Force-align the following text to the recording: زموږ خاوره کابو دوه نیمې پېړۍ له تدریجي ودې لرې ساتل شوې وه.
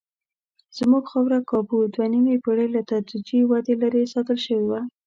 زموږ 0.77 1.03
خاوره 1.11 1.39
کابو 1.51 1.77
دوه 1.93 2.07
نیمې 2.13 2.35
پېړۍ 2.43 2.67
له 2.75 2.81
تدریجي 2.89 3.39
ودې 3.45 3.75
لرې 3.81 4.03
ساتل 4.13 4.37
شوې 4.45 4.65
وه. 4.69 4.81